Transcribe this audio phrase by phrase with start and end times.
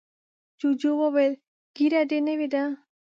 [0.59, 1.33] جوجو وویل
[1.75, 2.63] ږیره دې نوې ده.